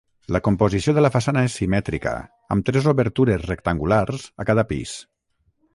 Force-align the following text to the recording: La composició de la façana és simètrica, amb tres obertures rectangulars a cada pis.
La 0.35 0.39
composició 0.45 0.93
de 0.97 1.03
la 1.05 1.11
façana 1.15 1.43
és 1.49 1.57
simètrica, 1.61 2.15
amb 2.55 2.67
tres 2.71 2.91
obertures 2.95 3.45
rectangulars 3.53 4.29
a 4.45 4.49
cada 4.53 4.67
pis. 4.73 4.99